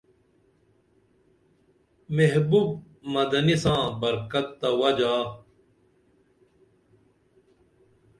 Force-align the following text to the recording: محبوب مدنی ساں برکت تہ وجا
محبوب 2.15 2.67
مدنی 3.13 3.55
ساں 3.63 3.81
برکت 4.01 4.47
تہ 4.59 4.69
وجا 4.79 5.15